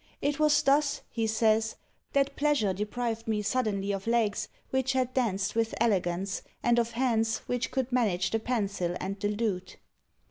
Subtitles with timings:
[0.19, 1.75] "It was thus," he says,
[2.13, 7.37] "that pleasure deprived me suddenly of legs which had danced with elegance, and of hands,
[7.45, 9.77] which could manage the pencil and the lute."